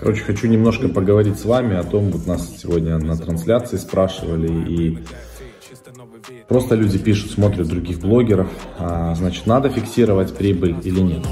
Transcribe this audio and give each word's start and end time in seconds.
Короче, 0.00 0.22
хочу 0.22 0.46
немножко 0.46 0.88
поговорить 0.88 1.38
с 1.38 1.44
вами 1.44 1.76
о 1.76 1.82
том, 1.82 2.10
вот 2.10 2.26
нас 2.26 2.48
сегодня 2.62 2.96
на 2.96 3.18
трансляции 3.18 3.76
спрашивали, 3.76 4.48
и 4.66 4.98
просто 6.48 6.74
люди 6.74 6.98
пишут, 6.98 7.32
смотрят 7.32 7.68
других 7.68 8.00
блогеров, 8.00 8.48
а, 8.78 9.14
значит, 9.14 9.46
надо 9.46 9.68
фиксировать 9.68 10.34
прибыль 10.34 10.76
или 10.84 11.00
нет. 11.00 11.26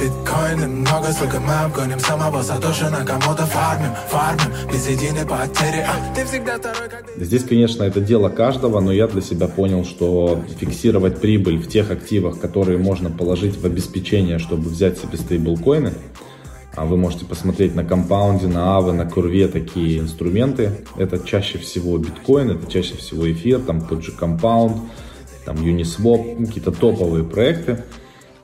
Биткоины 0.00 0.68
много, 0.68 1.12
сколько 1.12 1.38
мы 1.40 1.52
обгоним 1.52 1.98
самого 1.98 2.40
Сатошина 2.42 3.04
Кому-то 3.04 3.44
фармим, 3.44 3.90
фармим, 4.08 4.72
без 4.72 4.88
единой 4.88 5.26
потери 5.26 5.84
а, 5.86 6.14
Ты 6.14 6.24
всегда 6.24 6.56
второй, 6.56 6.88
как... 6.88 7.04
Здесь, 7.16 7.44
конечно, 7.44 7.82
это 7.82 8.00
дело 8.00 8.30
каждого, 8.30 8.80
но 8.80 8.90
я 8.90 9.06
для 9.06 9.20
себя 9.20 9.48
понял, 9.48 9.84
что 9.84 10.42
фиксировать 10.58 11.20
прибыль 11.20 11.58
в 11.58 11.68
тех 11.68 11.90
активах, 11.90 12.40
которые 12.40 12.78
можно 12.78 13.10
положить 13.10 13.60
в 13.60 13.66
обеспечение, 13.66 14.38
чтобы 14.38 14.70
взять 14.70 14.98
себе 14.98 15.18
стейблкоины, 15.18 15.92
вы 16.84 16.96
можете 16.96 17.24
посмотреть 17.24 17.74
на 17.74 17.84
компаунде, 17.84 18.46
на 18.46 18.76
Аве, 18.76 18.92
на 18.92 19.06
Курве 19.06 19.48
такие 19.48 19.98
инструменты. 19.98 20.84
Это 20.96 21.18
чаще 21.18 21.58
всего 21.58 21.96
биткоин, 21.96 22.50
это 22.50 22.70
чаще 22.70 22.96
всего 22.96 23.30
эфир, 23.32 23.60
там 23.60 23.80
тот 23.80 24.04
же 24.04 24.12
компаунд, 24.12 24.76
там 25.44 25.56
Uniswap, 25.56 26.44
какие-то 26.46 26.72
топовые 26.72 27.24
проекты. 27.24 27.84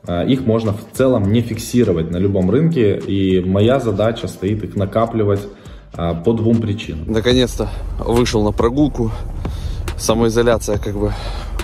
А, 0.06 0.24
их 0.24 0.46
можно 0.46 0.72
в 0.72 0.80
целом 0.92 1.30
не 1.30 1.42
фиксировать 1.42 2.10
на 2.10 2.16
любом 2.16 2.50
рынке, 2.50 2.98
и 2.98 3.40
моя 3.40 3.78
задача 3.78 4.26
стоит 4.28 4.64
их 4.64 4.76
накапливать 4.76 5.46
а, 5.92 6.14
по 6.14 6.32
двум 6.32 6.60
причинам. 6.60 7.12
Наконец-то 7.12 7.68
вышел 7.98 8.42
на 8.42 8.52
прогулку. 8.52 9.10
Самоизоляция 9.98 10.78
как 10.78 10.96
бы 10.96 11.12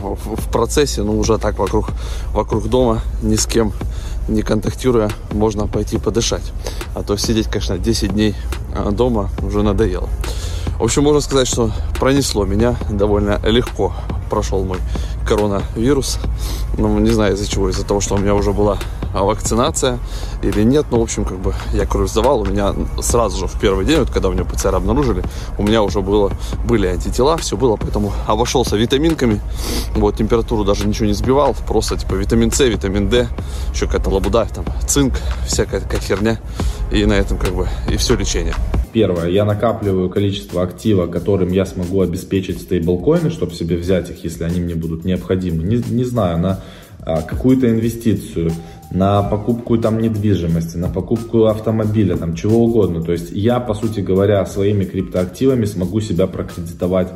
в 0.01 0.51
процессе, 0.51 1.03
но 1.03 1.17
уже 1.17 1.39
так 1.39 1.59
вокруг, 1.59 1.91
вокруг 2.33 2.69
дома 2.69 3.01
ни 3.23 3.37
с 3.37 3.47
кем 3.47 3.73
не 4.29 4.43
контактируя, 4.43 5.11
можно 5.33 5.67
пойти 5.67 5.99
подышать. 5.99 6.53
А 6.95 7.03
то 7.03 7.17
сидеть, 7.17 7.47
конечно, 7.47 7.79
10 7.79 8.13
дней 8.13 8.35
а, 8.75 8.91
дома 8.91 9.31
уже 9.43 9.63
надоело. 9.63 10.09
В 10.79 10.85
общем, 10.85 11.03
можно 11.03 11.21
сказать, 11.21 11.49
что 11.49 11.73
пронесло 11.99 12.45
меня 12.45 12.77
довольно 12.89 13.41
легко. 13.45 13.95
Прошел 14.31 14.63
мой 14.65 14.79
коронавирус. 15.27 16.19
Ну, 16.77 16.99
не 16.99 17.11
знаю 17.11 17.35
из-за 17.35 17.49
чего, 17.49 17.71
из-за 17.71 17.85
того, 17.85 18.01
что 18.01 18.15
у 18.15 18.19
меня 18.19 18.35
уже 18.35 18.53
была 18.53 18.79
вакцинация 19.13 19.99
или 20.43 20.63
нет. 20.63 20.87
Ну, 20.91 21.01
в 21.01 21.03
общем, 21.03 21.25
как 21.25 21.39
бы 21.39 21.55
я 21.73 21.87
кровь 21.87 22.11
сдавал. 22.11 22.41
У 22.41 22.45
меня 22.45 22.75
сразу 23.01 23.39
же 23.39 23.47
в 23.47 23.59
первый 23.61 23.85
день, 23.85 23.99
вот 23.99 24.11
когда 24.11 24.29
у 24.29 24.33
меня 24.33 24.45
ПЦР 24.45 24.75
обнаружили, 24.75 25.23
у 25.59 25.63
меня 25.63 25.83
уже 25.83 26.01
было, 26.01 26.33
были 26.67 26.87
антитела, 26.87 27.37
все 27.37 27.57
было, 27.57 27.77
поэтому 27.77 28.13
обошелся 28.27 28.77
витаминками. 28.77 29.41
Вот, 29.95 30.17
температуру 30.17 30.65
даже 30.65 30.87
ничего 30.87 31.07
не 31.07 31.15
сбивал. 31.15 31.55
Просто, 31.67 31.97
типа, 31.97 32.15
витамин 32.15 32.51
С, 32.51 32.61
витамин 32.61 33.09
D, 33.09 33.29
еще 33.73 33.87
какая-то 33.87 34.11
лабуда, 34.11 34.47
там, 34.55 34.65
цинк, 34.87 35.15
всякая 35.47 35.81
такая 35.81 36.01
херня. 36.01 36.39
И 36.91 37.05
на 37.05 37.15
этом, 37.15 37.39
как 37.39 37.55
бы, 37.55 37.69
и 37.91 37.97
все 37.97 38.17
лечение. 38.17 38.55
Первое, 38.93 39.29
я 39.29 39.45
накапливаю 39.45 40.09
количество 40.09 40.63
актива, 40.63 41.07
которым 41.07 41.51
я 41.53 41.67
смогу 41.67 42.01
обеспечить 42.01 42.63
стейблкоины, 42.63 43.31
чтобы 43.31 43.55
себе 43.55 43.77
взять 43.77 44.09
их, 44.11 44.25
если 44.25 44.45
они 44.45 44.61
мне 44.61 44.75
будут 44.75 45.05
необходимы. 45.05 45.63
Не, 45.63 45.77
не 45.77 46.05
знаю, 46.05 46.39
на 46.39 46.61
а, 47.01 47.23
какую-то 47.23 47.71
инвестицию, 47.71 48.51
на 48.91 49.23
покупку 49.23 49.77
там 49.79 50.01
недвижимости, 50.01 50.77
на 50.77 50.89
покупку 50.89 51.47
автомобиля, 51.47 52.17
там 52.17 52.35
чего 52.35 52.65
угодно. 52.65 53.03
То 53.03 53.13
есть 53.13 53.31
я, 53.33 53.61
по 53.61 53.75
сути 53.75 54.01
говоря, 54.01 54.45
своими 54.47 54.85
криптоактивами 54.85 55.67
смогу 55.67 56.01
себя 56.01 56.27
прокредитовать, 56.27 57.09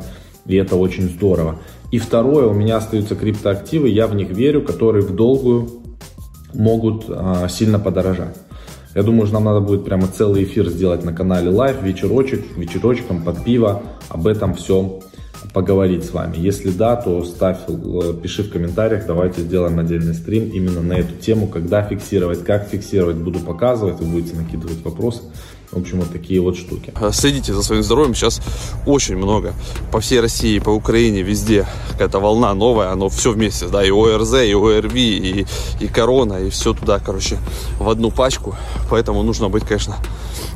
и 0.45 0.55
это 0.55 0.75
очень 0.75 1.09
здорово. 1.09 1.59
И 1.91 1.97
второе, 1.97 2.47
у 2.47 2.53
меня 2.53 2.77
остаются 2.77 3.15
криптоактивы, 3.15 3.89
я 3.89 4.07
в 4.07 4.15
них 4.15 4.29
верю, 4.29 4.61
которые 4.61 5.03
в 5.03 5.15
долгую 5.15 5.69
могут 6.53 7.05
а, 7.09 7.47
сильно 7.49 7.79
подорожать. 7.79 8.35
Я 8.95 9.01
думаю, 9.01 9.25
что 9.25 9.35
нам 9.35 9.45
надо 9.45 9.59
будет 9.59 9.85
прямо 9.85 10.07
целый 10.07 10.43
эфир 10.43 10.69
сделать 10.69 11.03
на 11.03 11.13
канале 11.13 11.49
Live, 11.49 11.83
вечерочек, 11.83 12.45
вечерочком 12.55 13.23
под 13.23 13.43
пиво, 13.43 13.81
об 14.09 14.27
этом 14.27 14.53
все 14.53 14.99
поговорить 15.51 16.05
с 16.05 16.11
вами. 16.11 16.37
Если 16.37 16.71
да, 16.71 16.95
то 16.95 17.23
ставь, 17.23 17.59
э, 17.67 18.13
пиши 18.21 18.43
в 18.43 18.51
комментариях, 18.51 19.05
давайте 19.05 19.41
сделаем 19.41 19.79
отдельный 19.79 20.13
стрим 20.13 20.49
именно 20.49 20.81
на 20.81 20.93
эту 20.93 21.15
тему, 21.15 21.47
когда 21.47 21.81
фиксировать, 21.81 22.43
как 22.43 22.67
фиксировать, 22.67 23.17
буду 23.17 23.39
показывать, 23.39 23.99
вы 23.99 24.05
будете 24.05 24.35
накидывать 24.35 24.83
вопросы. 24.83 25.21
В 25.73 25.79
общем, 25.79 26.01
вот 26.01 26.11
такие 26.11 26.39
вот 26.39 26.55
штуки. 26.55 26.93
Следите 27.11 27.53
за 27.53 27.63
своим 27.63 27.81
здоровьем. 27.81 28.13
Сейчас 28.13 28.41
очень 28.85 29.17
много. 29.17 29.53
По 29.91 29.99
всей 29.99 30.19
России, 30.19 30.59
по 30.59 30.69
Украине, 30.69 31.23
везде 31.23 31.65
какая-то 31.91 32.19
волна 32.19 32.53
новая. 32.53 32.91
Оно 32.91 33.09
все 33.09 33.31
вместе, 33.31 33.67
да, 33.67 33.83
и 33.83 33.89
ОРЗ, 33.89 34.33
и 34.33 34.53
ОРВИ, 34.53 35.17
и, 35.17 35.45
и 35.79 35.87
корона, 35.87 36.35
и 36.35 36.49
все 36.49 36.73
туда, 36.73 36.99
короче, 36.99 37.39
в 37.79 37.89
одну 37.89 38.11
пачку. 38.11 38.55
Поэтому 38.89 39.23
нужно 39.23 39.49
быть, 39.49 39.65
конечно, 39.65 39.97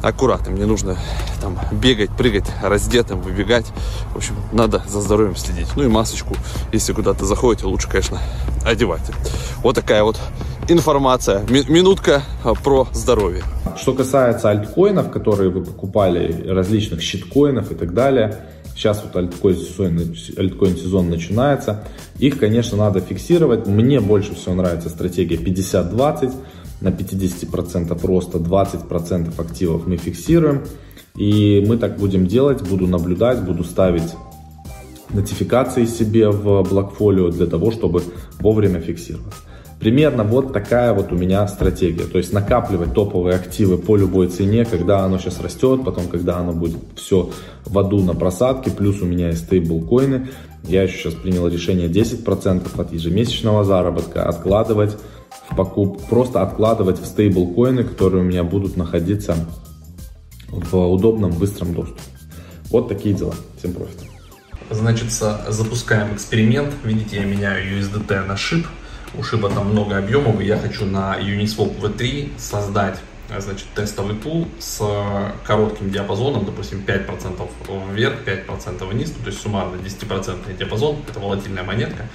аккуратным. 0.04 0.56
Не 0.56 0.66
нужно 0.66 0.98
там 1.42 1.58
бегать, 1.72 2.12
прыгать, 2.16 2.46
раздетым, 2.62 3.22
выбегать. 3.22 3.66
В 4.14 4.18
общем, 4.18 4.36
надо 4.52 4.84
за 4.88 5.02
здоровьем 5.02 5.36
следить. 5.36 5.68
Ну 5.76 5.84
и 5.84 5.88
масочку, 5.88 6.36
если 6.72 6.94
куда-то 6.94 7.26
заходите, 7.26 7.66
лучше, 7.66 7.90
конечно, 7.90 8.20
одевайте. 8.66 9.14
Вот 9.64 9.76
такая 9.76 10.04
вот 10.04 10.20
информация. 10.68 11.44
Минутка 11.48 12.24
а, 12.44 12.54
про 12.54 12.88
здоровье. 12.94 13.44
Что 13.78 13.94
касается 13.94 14.50
альткоинов, 14.50 15.12
которые 15.12 15.50
вы 15.50 15.64
покупали, 15.64 16.48
различных 16.48 17.02
щиткоинов 17.02 17.72
и 17.72 17.76
так 17.76 17.94
далее, 17.94 18.38
сейчас 18.76 19.04
вот 19.04 19.16
альткоин 19.16 19.58
сезон, 19.58 20.16
альткоин 20.38 20.78
сезон 20.78 21.10
начинается, 21.10 21.86
их, 22.20 22.40
конечно, 22.40 22.78
надо 22.78 23.00
фиксировать. 23.00 23.68
Мне 23.68 24.00
больше 24.00 24.36
всего 24.36 24.56
нравится 24.56 24.90
стратегия 24.90 25.36
50-20, 25.36 26.34
на 26.82 26.90
50% 26.90 28.06
роста 28.06 28.38
20% 28.38 29.42
активов 29.42 29.88
мы 29.88 29.98
фиксируем. 29.98 30.64
И 31.16 31.64
мы 31.68 31.78
так 31.78 31.98
будем 31.98 32.28
делать, 32.28 32.62
буду 32.62 32.86
наблюдать, 32.86 33.44
буду 33.44 33.64
ставить 33.64 34.14
нотификации 35.10 35.86
себе 35.86 36.30
в 36.30 36.64
блокфолио 36.64 37.30
для 37.30 37.46
того, 37.46 37.72
чтобы 37.72 38.04
вовремя 38.40 38.80
фиксировать. 38.80 39.34
Примерно 39.80 40.24
вот 40.24 40.54
такая 40.54 40.92
вот 40.94 41.12
у 41.12 41.16
меня 41.16 41.48
стратегия. 41.48 42.06
То 42.06 42.18
есть 42.18 42.34
накапливать 42.34 42.94
топовые 42.94 43.36
активы 43.36 43.78
по 43.78 43.96
любой 43.96 44.28
цене, 44.28 44.66
когда 44.66 45.02
оно 45.02 45.20
сейчас 45.20 45.40
растет, 45.40 45.84
потом 45.86 46.08
когда 46.08 46.38
оно 46.38 46.52
будет 46.52 46.80
все 46.96 47.30
в 47.66 47.78
аду 47.78 48.02
на 48.02 48.16
просадке, 48.16 48.72
плюс 48.72 49.02
у 49.02 49.06
меня 49.06 49.28
есть 49.28 49.46
стейблкоины. 49.46 50.30
Я 50.64 50.84
еще 50.84 50.98
сейчас 50.98 51.14
принял 51.14 51.48
решение 51.48 51.88
10% 51.88 52.82
от 52.82 52.92
ежемесячного 52.92 53.64
заработка 53.64 54.28
откладывать 54.28 54.98
в 55.48 55.56
покупку, 55.56 56.02
просто 56.10 56.42
откладывать 56.42 57.00
в 57.00 57.06
стейблкоины, 57.06 57.84
которые 57.84 58.24
у 58.24 58.26
меня 58.26 58.44
будут 58.44 58.78
находиться 58.78 59.36
в 60.50 60.76
удобном 60.76 61.32
быстром 61.32 61.76
доступе. 61.76 62.02
Вот 62.72 62.90
такие 62.90 63.14
дела. 63.14 63.36
Всем 63.60 63.74
профита. 63.74 64.17
Значит, 64.70 65.12
запускаем 65.12 66.14
эксперимент. 66.14 66.74
Видите, 66.84 67.18
я 67.18 67.26
меняю 67.26 67.80
USDT 67.80 68.26
на 68.26 68.34
SHIB 68.34 68.66
у 69.18 69.24
Шиба 69.24 69.50
там 69.50 69.70
много 69.70 69.98
объемов, 69.98 70.42
и 70.42 70.46
я 70.46 70.58
хочу 70.58 70.86
на 70.86 71.18
Uniswap 71.20 71.80
V3 71.80 72.32
создать 72.38 73.00
значит, 73.30 73.68
тестовый 73.76 74.16
пул 74.16 74.48
с 74.60 74.82
коротким 75.46 75.92
диапазоном, 75.92 76.46
допустим, 76.46 76.84
5% 76.86 77.50
вверх, 77.94 78.26
5% 78.26 78.88
вниз, 78.88 79.12
то 79.12 79.30
есть 79.30 79.42
суммарно 79.42 79.76
10% 79.76 80.58
диапазон, 80.58 80.98
это 81.08 81.20
волатильная 81.20 81.64
монетка, 81.64 82.08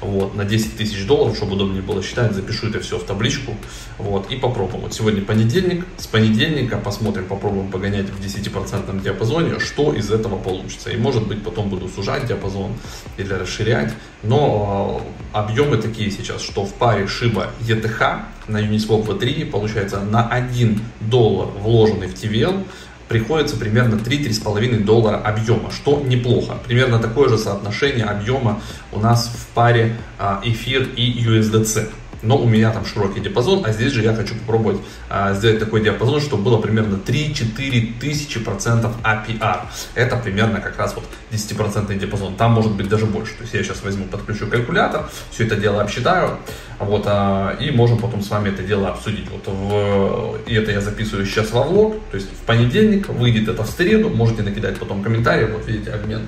вот, 0.00 0.34
на 0.34 0.44
10 0.44 0.76
тысяч 0.76 1.06
долларов, 1.06 1.36
чтобы 1.36 1.54
удобнее 1.54 1.82
было 1.82 2.02
считать, 2.02 2.32
запишу 2.32 2.68
это 2.68 2.80
все 2.80 2.98
в 2.98 3.04
табличку, 3.04 3.56
вот, 3.98 4.30
и 4.30 4.36
попробуем. 4.36 4.82
Вот 4.82 4.94
сегодня 4.94 5.22
понедельник, 5.22 5.86
с 5.96 6.06
понедельника 6.06 6.78
посмотрим, 6.78 7.26
попробуем 7.26 7.70
погонять 7.70 8.06
в 8.10 8.20
10% 8.20 9.02
диапазоне, 9.02 9.58
что 9.60 9.92
из 9.92 10.10
этого 10.10 10.38
получится, 10.38 10.90
и 10.90 10.96
может 10.96 11.26
быть 11.26 11.42
потом 11.42 11.68
буду 11.68 11.88
сужать 11.88 12.26
диапазон 12.26 12.74
или 13.16 13.32
расширять, 13.32 13.92
но 14.22 15.00
э, 15.32 15.38
объемы 15.38 15.76
такие 15.78 16.10
сейчас, 16.10 16.42
что 16.42 16.64
в 16.64 16.74
паре 16.74 17.06
шиба 17.06 17.50
ETH 17.60 18.22
на 18.48 18.58
Uniswap 18.58 19.06
V3 19.06 19.46
получается 19.46 20.00
на 20.00 20.26
1 20.28 20.57
доллар 21.00 21.48
вложенный 21.60 22.08
в 22.08 22.14
TVL 22.14 22.64
приходится 23.08 23.56
примерно 23.56 23.94
3-3,5 23.96 24.84
доллара 24.84 25.16
объема, 25.16 25.70
что 25.70 26.00
неплохо. 26.00 26.58
Примерно 26.66 26.98
такое 26.98 27.28
же 27.28 27.38
соотношение 27.38 28.04
объема 28.04 28.60
у 28.92 29.00
нас 29.00 29.28
в 29.28 29.54
паре 29.54 29.96
а, 30.18 30.40
эфир 30.44 30.86
и 30.96 31.24
USDC 31.24 31.88
но 32.22 32.36
у 32.36 32.46
меня 32.46 32.70
там 32.70 32.84
широкий 32.84 33.20
диапазон, 33.20 33.64
а 33.64 33.72
здесь 33.72 33.92
же 33.92 34.02
я 34.02 34.14
хочу 34.14 34.34
попробовать 34.34 34.78
а, 35.08 35.34
сделать 35.34 35.58
такой 35.58 35.82
диапазон, 35.82 36.20
чтобы 36.20 36.42
было 36.42 36.60
примерно 36.60 36.96
3-4 36.96 37.98
тысячи 38.00 38.40
процентов 38.40 38.92
APR. 39.02 39.60
Это 39.94 40.16
примерно 40.16 40.60
как 40.60 40.78
раз 40.78 40.94
вот 40.94 41.04
10 41.30 41.56
процентный 41.56 41.96
диапазон. 41.96 42.34
Там 42.36 42.52
может 42.52 42.72
быть 42.72 42.88
даже 42.88 43.06
больше. 43.06 43.34
То 43.34 43.42
есть 43.42 43.54
я 43.54 43.62
сейчас 43.62 43.82
возьму, 43.82 44.06
подключу 44.06 44.46
калькулятор, 44.46 45.08
все 45.30 45.46
это 45.46 45.56
дело 45.56 45.82
обсчитаю, 45.82 46.38
вот, 46.78 47.04
а, 47.06 47.56
и 47.60 47.70
можем 47.70 47.98
потом 47.98 48.22
с 48.22 48.30
вами 48.30 48.50
это 48.50 48.62
дело 48.62 48.88
обсудить. 48.88 49.28
Вот 49.30 49.46
в, 49.46 50.38
и 50.46 50.54
это 50.54 50.72
я 50.72 50.80
записываю 50.80 51.26
сейчас 51.26 51.50
во 51.50 51.62
влог, 51.62 51.96
то 52.10 52.16
есть 52.16 52.28
в 52.30 52.44
понедельник, 52.44 53.08
выйдет 53.08 53.48
это 53.48 53.62
в 53.62 53.68
среду, 53.68 54.10
можете 54.10 54.42
накидать 54.42 54.78
потом 54.78 55.02
комментарии, 55.02 55.46
вот 55.46 55.66
видите, 55.66 55.90
обмен 55.90 56.22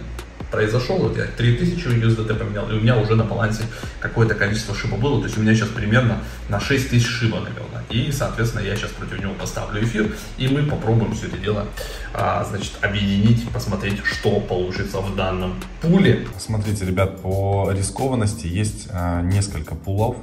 произошел, 0.50 1.14
я 1.16 1.26
3000 1.26 1.86
USDT 1.86 2.34
поменял, 2.34 2.70
и 2.70 2.74
у 2.74 2.80
меня 2.80 2.98
уже 2.98 3.14
на 3.14 3.24
балансе 3.24 3.64
какое-то 4.00 4.34
количество 4.34 4.74
шиба 4.74 4.96
было, 4.96 5.18
то 5.20 5.26
есть 5.26 5.38
у 5.38 5.40
меня 5.40 5.54
сейчас 5.54 5.68
примерно 5.68 6.18
на 6.48 6.60
6000 6.60 7.06
шиба 7.06 7.40
навел, 7.40 7.66
И, 7.90 8.12
соответственно, 8.12 8.62
я 8.62 8.76
сейчас 8.76 8.90
против 8.90 9.20
него 9.20 9.34
поставлю 9.34 9.82
эфир, 9.82 10.14
и 10.38 10.48
мы 10.48 10.64
попробуем 10.64 11.14
все 11.14 11.26
это 11.26 11.38
дело, 11.38 11.66
а, 12.12 12.44
значит, 12.44 12.72
объединить, 12.80 13.48
посмотреть, 13.50 14.04
что 14.04 14.40
получится 14.40 15.00
в 15.00 15.14
данном 15.16 15.54
пуле. 15.80 16.26
Смотрите, 16.38 16.84
ребят, 16.84 17.20
по 17.22 17.70
рискованности 17.72 18.46
есть 18.46 18.88
а, 18.90 19.22
несколько 19.22 19.74
пулов. 19.74 20.16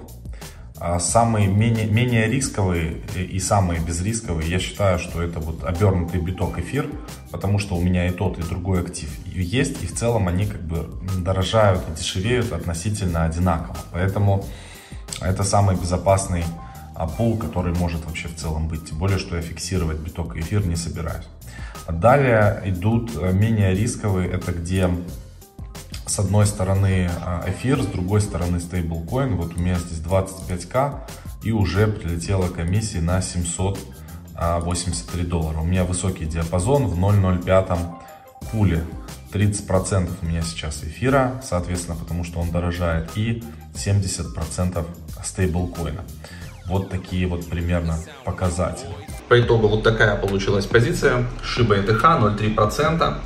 А 0.80 1.00
самые 1.00 1.48
менее, 1.48 1.88
менее 1.88 2.28
рисковые 2.28 3.02
и 3.16 3.40
самые 3.40 3.80
безрисковые, 3.80 4.50
я 4.50 4.60
считаю, 4.60 5.00
что 5.00 5.24
это 5.24 5.40
вот 5.40 5.64
обернутый 5.64 6.22
биток 6.22 6.60
эфир, 6.60 6.88
потому 7.32 7.58
что 7.58 7.76
у 7.76 7.82
меня 7.82 8.08
и 8.08 8.12
тот, 8.12 8.38
и 8.38 8.44
другой 8.44 8.82
актив 8.82 9.10
есть, 9.26 9.84
и 9.84 9.88
в 9.88 9.96
целом 9.96 10.28
они 10.28 10.46
как 10.46 10.62
бы 10.62 10.90
дорожают 11.24 11.82
и 11.90 11.98
дешевеют 11.98 12.52
относительно 12.52 13.26
одинаково. 13.26 13.78
Поэтому 13.92 14.46
это 15.20 15.44
самый 15.44 15.76
безопасный 15.76 16.44
а, 16.96 17.08
пул, 17.08 17.38
который 17.38 17.74
может 17.74 18.06
вообще 18.06 18.28
в 18.28 18.36
целом 18.36 18.68
быть. 18.68 18.90
Тем 18.90 19.00
более, 19.00 19.18
что 19.18 19.36
я 19.36 19.42
фиксировать 19.42 19.98
биток 19.98 20.38
эфир 20.38 20.66
не 20.66 20.76
собираюсь. 20.76 21.26
Далее 21.90 22.62
идут 22.66 23.12
э, 23.16 23.32
менее 23.32 23.74
рисковые, 23.74 24.30
это 24.30 24.52
где 24.52 24.90
с 26.08 26.20
одной 26.20 26.46
стороны 26.46 27.10
а, 27.22 27.44
эфир, 27.48 27.82
с 27.82 27.86
другой 27.86 28.22
стороны 28.22 28.60
стейблкоин. 28.60 29.36
Вот 29.36 29.56
у 29.56 29.60
меня 29.60 29.76
здесь 29.76 30.00
25к 30.00 31.02
и 31.44 31.52
уже 31.52 31.88
прилетела 31.88 32.48
комиссия 32.48 33.02
на 33.02 33.22
783 33.22 35.24
доллара. 35.24 35.60
У 35.60 35.66
меня 35.66 35.84
высокий 35.84 36.26
диапазон 36.26 36.88
в 36.88 36.98
0.05 36.98 37.78
пуле. 38.52 38.84
30% 39.34 40.10
у 40.22 40.26
меня 40.26 40.42
сейчас 40.42 40.84
эфира, 40.84 41.42
соответственно, 41.44 41.98
потому 41.98 42.24
что 42.24 42.40
он 42.40 42.50
дорожает, 42.50 43.10
и 43.16 43.44
70% 43.74 44.86
стейблкоина. 45.24 46.04
Вот 46.66 46.90
такие 46.90 47.28
вот 47.28 47.48
примерно 47.50 48.00
показатели. 48.26 48.96
По 49.30 49.40
итогу 49.40 49.68
вот 49.68 49.84
такая 49.84 50.16
получилась 50.16 50.66
позиция. 50.66 51.28
Шиба 51.44 51.78
ETH 51.78 52.02
0,3%. 52.02 53.18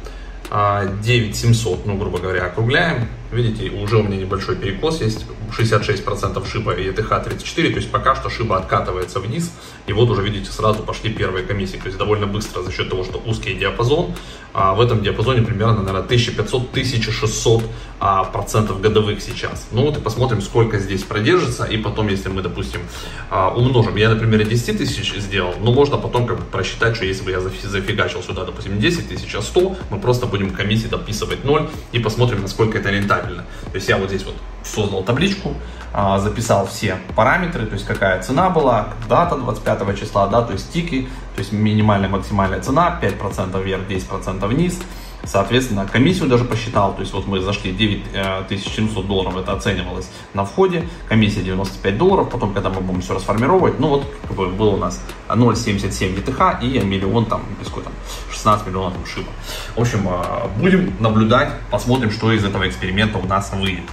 9700, 0.52 1.86
ну, 1.86 1.98
грубо 1.98 2.20
говоря, 2.20 2.46
округляем. 2.46 3.08
Видите, 3.32 3.70
уже 3.70 3.98
у 3.98 4.04
меня 4.04 4.18
небольшой 4.18 4.58
перекос 4.58 5.02
есть, 5.02 5.26
66% 5.58 6.46
шиба 6.48 6.74
и 6.74 6.90
ETH 6.90 7.24
34, 7.24 7.70
то 7.70 7.76
есть 7.78 7.90
пока 7.90 8.16
что 8.16 8.30
шиба 8.30 8.58
откатывается 8.58 9.20
вниз, 9.20 9.52
и 9.88 9.94
вот 9.94 10.10
уже, 10.10 10.22
видите, 10.22 10.52
сразу 10.52 10.84
пошли 10.84 11.14
первые 11.14 11.46
комиссии, 11.46 11.78
то 11.78 11.86
есть 11.86 11.98
довольно 11.98 12.28
быстро 12.28 12.62
за 12.62 12.72
счет 12.72 12.90
того, 12.90 13.04
что 13.04 13.22
узкий 13.26 13.54
диапазон, 13.54 14.14
а 14.54 14.74
в 14.74 14.82
этом 14.82 15.02
диапазоне 15.02 15.44
примерно, 15.44 15.82
наверное, 15.82 16.08
1500-1600 16.08 17.64
а, 18.02 18.24
процентов 18.26 18.82
годовых 18.82 19.22
сейчас. 19.22 19.68
Ну 19.72 19.84
вот 19.86 19.98
и 19.98 20.02
посмотрим, 20.02 20.42
сколько 20.42 20.80
здесь 20.80 21.04
продержится, 21.04 21.64
и 21.64 21.78
потом, 21.78 22.10
если 22.10 22.30
мы, 22.30 22.42
допустим, 22.42 22.82
а, 23.30 23.54
умножим, 23.56 23.96
я, 23.96 24.10
например, 24.10 24.44
10 24.46 24.78
тысяч 24.78 25.14
сделал, 25.16 25.54
но 25.62 25.72
можно 25.72 25.98
потом 25.98 26.28
как 26.28 26.40
бы 26.40 26.44
просчитать, 26.44 26.96
что 26.96 27.06
если 27.06 27.24
бы 27.24 27.32
я 27.32 27.40
зафигачил 27.40 28.24
сюда, 28.24 28.44
допустим, 28.44 28.80
10 28.80 29.08
тысяч, 29.08 29.34
а 29.36 29.42
100, 29.42 29.78
мы 29.90 30.00
просто 30.00 30.26
будем 30.26 30.50
комиссии 30.52 30.88
дописывать 30.88 31.46
0 31.46 31.70
и 31.94 32.00
посмотрим, 32.00 32.42
насколько 32.42 32.78
это 32.78 32.90
рентабельно. 32.90 33.21
То 33.28 33.76
есть 33.76 33.90
я 33.90 33.98
вот 33.98 34.10
здесь 34.10 34.26
вот 34.26 34.36
создал 34.64 35.04
табличку, 35.04 35.56
а, 35.94 36.20
записал 36.20 36.68
все 36.68 36.98
параметры, 37.16 37.66
то 37.66 37.74
есть 37.74 37.86
какая 37.86 38.22
цена 38.22 38.50
была, 38.50 38.90
дата 39.10 39.36
25 39.36 40.00
числа, 40.00 40.28
да, 40.28 40.42
то 40.42 40.54
есть 40.54 40.72
тики, 40.72 41.10
то 41.36 41.40
есть 41.40 41.52
минимальная, 41.52 42.10
максимальная 42.10 42.62
цена, 42.62 43.00
5% 43.02 43.62
вверх, 43.62 43.84
10% 43.88 44.48
вниз, 44.48 44.80
Соответственно, 45.24 45.86
комиссию 45.86 46.30
даже 46.30 46.46
посчитал, 46.46 46.96
то 46.96 47.02
есть 47.02 47.14
вот 47.14 47.28
мы 47.28 47.42
зашли 47.42 47.72
9700 47.72 49.08
долларов, 49.08 49.38
это 49.38 49.54
оценивалось 49.54 50.10
на 50.34 50.46
входе, 50.46 50.88
комиссия 51.08 51.42
95 51.42 51.98
долларов, 51.98 52.30
потом, 52.30 52.54
когда 52.54 52.70
мы 52.70 52.82
будем 52.82 53.02
все 53.02 53.14
расформировать, 53.14 53.80
ну 53.80 53.90
вот, 53.90 54.06
как 54.28 54.36
бы 54.36 54.48
был 54.48 54.74
у 54.74 54.78
нас 54.78 55.00
0,77 55.30 56.24
ETH 56.24 56.64
и 56.64 56.80
миллион 56.80 57.26
там, 57.26 57.44
сколько 57.66 57.90
там, 57.90 57.94
16 58.32 58.68
миллионов 58.68 58.94
шиба. 59.08 59.30
В 59.76 59.82
общем, 59.82 60.08
а, 60.08 60.50
будем 60.58 60.94
наблюдать, 61.00 61.52
посмотрим, 61.70 62.10
что 62.10 62.32
из 62.32 62.44
этого 62.44 62.68
эксперимента 62.68 63.20
у 63.20 63.26
нас 63.26 63.52
выйдет. 63.54 63.86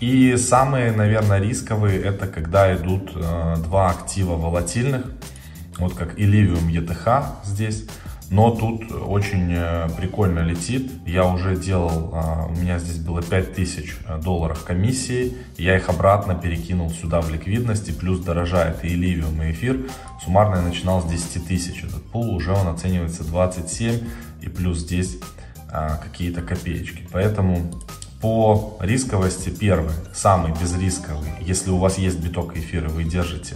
И 0.00 0.36
самые, 0.36 0.92
наверное, 0.92 1.40
рисковые, 1.40 2.00
это 2.00 2.26
когда 2.26 2.74
идут 2.74 3.12
э, 3.14 3.56
два 3.58 3.90
актива 3.90 4.36
волатильных, 4.36 5.06
вот 5.78 5.94
как 5.94 6.18
Illivium 6.18 6.70
ETH 6.70 7.24
здесь. 7.44 7.86
Но 8.30 8.50
тут 8.50 8.90
очень 8.90 9.52
э, 9.52 9.88
прикольно 9.96 10.40
летит. 10.40 10.90
Я 11.06 11.26
уже 11.26 11.56
делал, 11.56 12.12
э, 12.12 12.46
у 12.48 12.60
меня 12.60 12.78
здесь 12.78 12.98
было 12.98 13.22
5000 13.22 13.96
долларов 14.22 14.64
комиссии. 14.64 15.36
Я 15.56 15.76
их 15.76 15.88
обратно 15.88 16.34
перекинул 16.34 16.90
сюда 16.90 17.20
в 17.20 17.30
ликвидность. 17.30 17.88
И 17.88 17.92
плюс 17.92 18.20
дорожает 18.20 18.84
и 18.84 18.88
Illivium, 18.88 19.46
и 19.46 19.52
эфир. 19.52 19.86
Суммарно 20.24 20.56
я 20.56 20.62
начинал 20.62 21.02
с 21.02 21.04
10 21.04 21.46
тысяч. 21.46 21.84
Этот 21.84 22.02
пул 22.10 22.34
уже 22.34 22.52
он 22.52 22.68
оценивается 22.68 23.24
27. 23.24 24.00
И 24.42 24.48
плюс 24.48 24.78
здесь 24.78 25.18
э, 25.70 25.90
какие-то 26.02 26.42
копеечки. 26.42 27.06
Поэтому 27.12 27.70
по 28.24 28.78
рисковости 28.80 29.50
первый, 29.50 29.92
самый 30.14 30.52
безрисковый, 30.58 31.28
если 31.42 31.70
у 31.70 31.76
вас 31.76 31.98
есть 31.98 32.20
биток 32.20 32.56
эфира, 32.56 32.88
вы 32.88 33.04
держите 33.04 33.54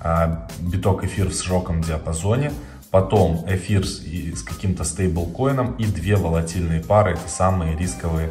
а, 0.00 0.48
биток 0.58 1.04
эфир 1.04 1.28
в 1.28 1.40
широком 1.40 1.82
диапазоне, 1.82 2.52
потом 2.90 3.44
эфир 3.48 3.86
с, 3.86 4.00
с 4.00 4.42
каким-то 4.42 4.84
стейблкоином 4.84 5.74
и 5.76 5.84
две 5.84 6.16
волатильные 6.16 6.80
пары, 6.80 7.12
это 7.12 7.28
самые 7.28 7.76
рисковые 7.76 8.30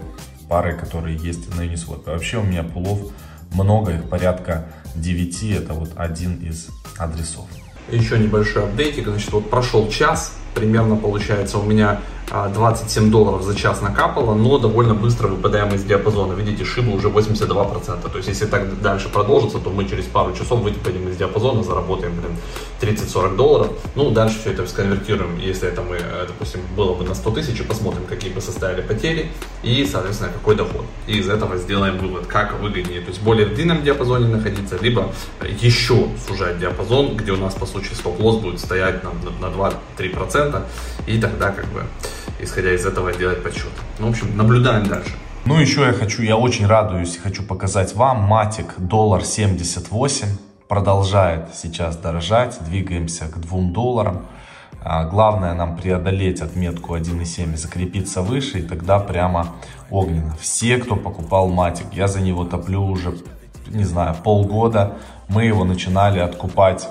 пары, 0.50 0.78
которые 0.78 1.18
есть 1.18 1.54
на 1.56 1.62
Uniswap. 1.62 2.04
Вообще 2.06 2.38
у 2.38 2.44
меня 2.44 2.64
пулов 2.64 3.12
много, 3.52 3.94
их 3.94 4.10
порядка 4.10 4.68
9, 4.96 5.44
это 5.52 5.74
вот 5.74 5.92
один 5.96 6.36
из 6.38 6.68
адресов. 6.98 7.46
Еще 7.92 8.18
небольшой 8.20 8.64
апдейтик, 8.64 9.08
значит, 9.08 9.32
вот 9.32 9.50
прошел 9.50 9.90
час, 9.90 10.34
примерно 10.54 10.96
получается 10.96 11.58
у 11.58 11.64
меня 11.64 12.02
27 12.30 13.08
а, 13.08 13.12
долларов 13.12 13.44
за 13.44 13.56
час 13.56 13.82
накапало, 13.82 14.36
но 14.36 14.58
довольно 14.58 14.94
быстро 14.94 15.30
выпадаем 15.30 15.74
из 15.74 15.86
диапазона. 15.86 16.34
Видите, 16.34 16.66
шиба 16.66 16.92
уже 16.92 17.08
82%. 17.08 18.10
То 18.10 18.18
есть, 18.18 18.28
если 18.28 18.46
так 18.46 18.82
дальше 18.82 19.08
продолжится, 19.08 19.60
то 19.60 19.70
мы 19.70 19.88
через 19.88 20.06
пару 20.06 20.36
часов 20.36 20.60
выпадем 20.60 21.08
из 21.08 21.16
диапазона, 21.16 21.64
заработаем, 21.64 22.14
блин, 22.20 22.36
30-40 22.82 23.36
долларов. 23.38 23.72
Ну, 23.96 24.12
дальше 24.12 24.40
все 24.40 24.52
это 24.52 24.68
сконвертируем. 24.68 25.40
Если 25.40 25.70
это 25.70 25.82
мы, 25.82 25.96
э, 25.96 26.26
допустим, 26.28 26.60
было 26.76 26.94
бы 26.96 27.06
на 27.06 27.16
100 27.16 27.32
тысяч, 27.32 27.66
посмотрим, 27.66 28.04
какие 28.06 28.34
бы 28.34 28.42
составили 28.42 28.82
потери 28.82 29.32
и, 29.64 29.86
соответственно, 29.86 30.32
какой 30.34 30.56
доход. 30.56 30.86
И 31.08 31.20
из 31.20 31.30
этого 31.30 31.56
сделаем 31.56 31.98
вывод, 31.98 32.28
как 32.28 32.60
выгоднее. 32.60 33.00
То 33.00 33.08
есть, 33.08 33.22
более 33.22 33.46
в 33.46 33.56
длинном 33.56 33.84
диапазоне 33.84 34.28
находиться, 34.28 34.78
либо 34.82 35.14
еще 35.62 36.10
сужать 36.28 36.60
диапазон, 36.60 37.16
где 37.16 37.32
у 37.32 37.38
нас, 37.38 37.56
по 37.56 37.66
сути, 37.66 37.94
стоп-лосс 37.94 38.42
будет 38.42 38.60
стоять 38.60 39.02
на, 39.04 39.12
на 39.40 39.54
2-3%. 39.98 40.62
И 41.06 41.20
тогда, 41.20 41.52
как 41.52 41.66
бы, 41.68 41.84
исходя 42.40 42.74
из 42.74 42.86
этого 42.86 43.14
делать 43.14 43.44
подсчет. 43.44 43.72
Ну, 44.00 44.08
в 44.08 44.10
общем, 44.12 44.36
наблюдаем 44.36 44.88
дальше. 44.88 45.12
Ну, 45.46 45.60
еще 45.60 45.82
я 45.82 45.94
хочу, 45.94 46.24
я 46.24 46.36
очень 46.36 46.68
радуюсь 46.68 47.16
и 47.16 47.20
хочу 47.20 47.44
показать 47.44 47.96
вам. 47.96 48.18
Матик 48.18 48.76
доллар 48.78 49.24
78 49.24 50.28
продолжает 50.68 51.56
сейчас 51.56 51.96
дорожать. 51.96 52.58
Двигаемся 52.66 53.26
к 53.28 53.40
2 53.40 53.72
долларам. 53.72 54.26
А, 54.84 55.06
главное 55.06 55.54
нам 55.54 55.78
преодолеть 55.78 56.42
отметку 56.42 56.96
1.7 56.96 57.54
и 57.54 57.58
закрепиться 57.58 58.22
выше, 58.22 58.60
и 58.60 58.62
тогда 58.62 59.00
прямо 59.00 59.56
огненно. 59.90 60.36
Все, 60.40 60.78
кто 60.78 60.96
покупал 60.96 61.50
матик, 61.50 61.88
я 61.94 62.08
за 62.08 62.22
него 62.22 62.46
топлю 62.46 62.86
уже, 62.86 63.18
не 63.68 63.84
знаю, 63.84 64.16
полгода. 64.24 64.94
Мы 65.28 65.46
его 65.46 65.64
начинали 65.66 66.20
откупать, 66.20 66.88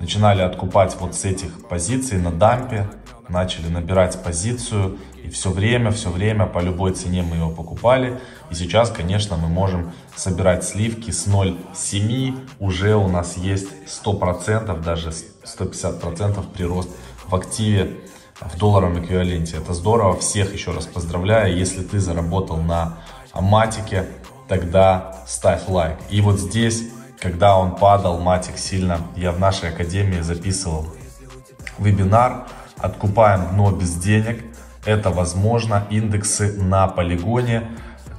начинали 0.00 0.42
откупать 0.42 0.96
вот 0.98 1.14
с 1.14 1.24
этих 1.24 1.68
позиций 1.68 2.18
на 2.18 2.30
дампе 2.30 2.88
начали 3.28 3.68
набирать 3.68 4.22
позицию, 4.22 4.98
и 5.22 5.28
все 5.28 5.50
время, 5.50 5.90
все 5.90 6.10
время 6.10 6.46
по 6.46 6.58
любой 6.58 6.92
цене 6.92 7.22
мы 7.22 7.36
его 7.36 7.50
покупали. 7.50 8.20
И 8.50 8.54
сейчас, 8.54 8.90
конечно, 8.90 9.36
мы 9.36 9.48
можем 9.48 9.92
собирать 10.16 10.64
сливки 10.64 11.10
с 11.10 11.26
0,7, 11.26 12.38
уже 12.58 12.96
у 12.96 13.08
нас 13.08 13.36
есть 13.36 13.68
100%, 13.86 14.82
даже 14.82 15.10
150% 15.10 16.44
прирост 16.52 16.90
в 17.26 17.34
активе 17.34 18.00
в 18.40 18.58
долларовом 18.58 19.02
эквиваленте. 19.02 19.56
Это 19.56 19.74
здорово, 19.74 20.18
всех 20.18 20.52
еще 20.52 20.72
раз 20.72 20.86
поздравляю. 20.86 21.56
Если 21.56 21.82
ты 21.82 22.00
заработал 22.00 22.58
на 22.58 22.98
Матике, 23.34 24.06
тогда 24.48 25.24
ставь 25.26 25.68
лайк. 25.68 25.96
И 26.10 26.20
вот 26.20 26.38
здесь, 26.38 26.82
когда 27.20 27.56
он 27.56 27.76
падал, 27.76 28.18
Матик 28.20 28.58
сильно, 28.58 29.00
я 29.16 29.32
в 29.32 29.38
нашей 29.38 29.70
академии 29.70 30.20
записывал 30.20 30.86
вебинар, 31.78 32.46
откупаем 32.84 33.48
дно 33.54 33.70
без 33.72 33.94
денег. 33.94 34.44
Это 34.84 35.10
возможно. 35.10 35.86
Индексы 35.90 36.52
на 36.60 36.86
полигоне, 36.86 37.70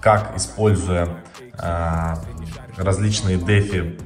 как 0.02 0.36
используя 0.36 1.10
э, 1.60 2.16
различные 2.78 3.38
дефи 3.38 4.00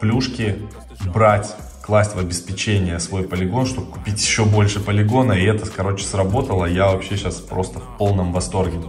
плюшки, 0.00 0.68
брать 1.12 1.54
класть 1.82 2.14
в 2.14 2.18
обеспечение 2.18 2.98
свой 2.98 3.24
полигон, 3.24 3.66
чтобы 3.66 3.92
купить 3.92 4.20
еще 4.20 4.44
больше 4.44 4.80
полигона. 4.80 5.32
И 5.32 5.44
это, 5.44 5.68
короче, 5.68 6.04
сработало. 6.04 6.64
Я 6.64 6.88
вообще 6.88 7.16
сейчас 7.16 7.36
просто 7.36 7.80
в 7.80 7.98
полном 7.98 8.32
восторге. 8.32 8.80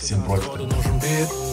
Всем 0.00 0.22
профита. 0.22 0.58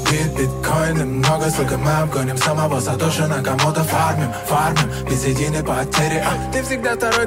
бит, 0.09 0.37
биткоины 0.37 1.05
много, 1.05 1.49
сколько 1.49 1.77
мы 1.77 1.91
обгоним 1.91 2.37
Самого 2.37 2.79
Сатоши 2.79 3.27
на 3.27 3.43
кому-то 3.43 3.83
фармим, 3.83 4.31
фармим 4.45 4.89
Без 5.09 5.25
единой 5.25 5.63
потери, 5.63 6.23
а 6.25 6.51
ты 6.53 6.63
всегда 6.63 6.95
второй, 6.95 7.25